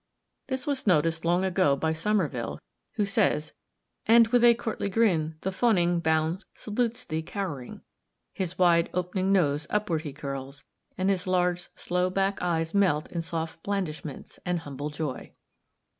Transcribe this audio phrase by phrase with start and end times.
[0.47, 2.59] This was noticed long ago by Somerville,
[2.93, 3.53] who says,
[4.07, 7.81] "And with a courtly grin, the fawning hound Salutes thee cow'ring,
[8.33, 10.63] his wide op'ning nose Upward he curls,
[10.97, 15.33] and his large sloe back eyes Melt in soft blandishments, and humble joy."